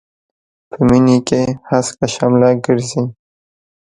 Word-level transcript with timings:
په 0.69 0.77
مينې 0.87 1.17
کې 1.27 1.41
هسکه 1.69 2.07
شمله 2.15 2.49
ګرځي. 2.65 3.03